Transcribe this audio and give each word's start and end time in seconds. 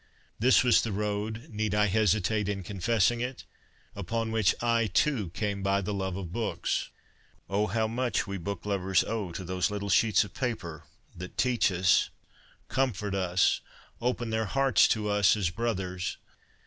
This 0.39 0.63
was 0.63 0.81
the 0.81 0.91
road 0.91 1.47
(need 1.51 1.75
I 1.75 1.85
hesitate 1.85 2.49
in 2.49 2.63
confessing 2.63 3.21
it?) 3.21 3.43
upon 3.95 4.31
which 4.31 4.55
I, 4.59 4.87
too, 4.87 5.29
came 5.35 5.61
by 5.61 5.79
the 5.81 5.93
love 5.93 6.15
of 6.15 6.31
books. 6.33 6.89
Oh! 7.47 7.67
how 7.67 7.87
much 7.87 8.25
we 8.25 8.39
book 8.39 8.65
lovers 8.65 9.03
owe 9.03 9.31
to' 9.31 9.43
those 9.45 9.69
little 9.69 9.89
sheets 9.89 10.23
of 10.23 10.33
paper 10.33 10.85
that 11.15 11.37
teach 11.37 11.71
us, 11.71 12.09
comfort 12.67 13.13
us, 13.13 13.61
open 14.01 14.31
their 14.31 14.45
hearts 14.45 14.87
to 14.87 15.07
us 15.07 15.37
as 15.37 15.51
brothers. 15.51 16.17